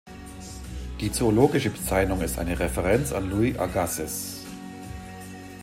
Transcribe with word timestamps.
Die 0.99 1.11
zoologische 1.11 1.69
Bezeichnung 1.69 2.21
ist 2.21 2.39
eine 2.39 2.57
Referenz 2.57 3.11
an 3.13 3.29
Louis 3.29 3.55
Agassiz. 3.59 4.39